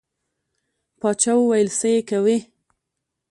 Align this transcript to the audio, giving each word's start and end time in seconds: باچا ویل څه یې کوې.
باچا 0.99 1.33
ویل 1.37 1.69
څه 1.77 1.87
یې 1.93 1.99
کوې. 2.09 2.37